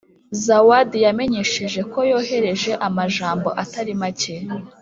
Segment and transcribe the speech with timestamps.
[0.45, 4.35] Zawadi yamenyesheje ko yohereje amajambo atari make